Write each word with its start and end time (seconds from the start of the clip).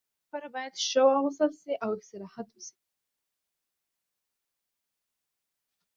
د 0.03 0.03
دې 0.03 0.11
لپاره 0.23 0.47
باید 0.55 0.73
ښه 0.87 1.01
واغوستل 1.05 1.51
شي 1.61 1.73
او 1.83 1.89
استراحت 1.99 2.47
وشي. 2.51 2.75